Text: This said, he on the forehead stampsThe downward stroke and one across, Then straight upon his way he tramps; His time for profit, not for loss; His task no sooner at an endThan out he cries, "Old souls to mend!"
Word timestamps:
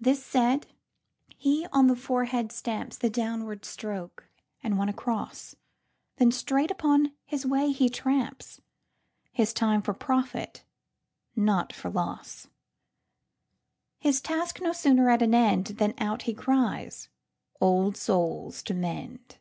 This 0.00 0.24
said, 0.24 0.66
he 1.36 1.66
on 1.74 1.86
the 1.86 1.94
forehead 1.94 2.48
stampsThe 2.48 3.12
downward 3.12 3.66
stroke 3.66 4.26
and 4.62 4.78
one 4.78 4.88
across, 4.88 5.56
Then 6.16 6.32
straight 6.32 6.70
upon 6.70 7.12
his 7.26 7.44
way 7.44 7.70
he 7.70 7.90
tramps; 7.90 8.62
His 9.30 9.52
time 9.52 9.82
for 9.82 9.92
profit, 9.92 10.64
not 11.36 11.70
for 11.70 11.90
loss; 11.90 12.48
His 13.98 14.22
task 14.22 14.62
no 14.62 14.72
sooner 14.72 15.10
at 15.10 15.20
an 15.20 15.32
endThan 15.32 15.92
out 15.98 16.22
he 16.22 16.32
cries, 16.32 17.10
"Old 17.60 17.94
souls 17.94 18.62
to 18.62 18.72
mend!" 18.72 19.36